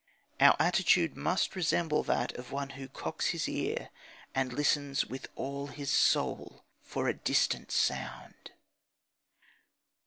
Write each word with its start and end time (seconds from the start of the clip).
Our 0.39 0.55
attitude 0.57 1.15
must 1.15 1.55
resemble 1.55 2.01
that 2.05 2.31
of 2.31 2.51
one 2.51 2.71
who 2.71 2.87
cocks 2.87 3.27
his 3.27 3.47
ear 3.47 3.91
and 4.33 4.51
listens 4.51 5.05
with 5.05 5.27
all 5.35 5.67
his 5.67 5.91
soul 5.91 6.65
for 6.81 7.07
a 7.07 7.13
distant 7.13 7.69
sound. 7.71 8.49